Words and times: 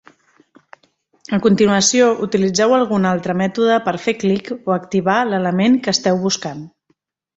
A 1.37 1.39
continuació, 1.43 2.07
utilitzeu 2.27 2.73
algun 2.77 3.05
altre 3.11 3.35
mètode 3.43 3.77
per 3.89 3.95
fer 4.07 4.15
clic 4.25 4.53
o 4.59 4.75
"activar" 4.77 5.19
l'element 5.33 5.77
que 5.85 5.95
esteu 5.99 6.23
buscant. 6.25 6.65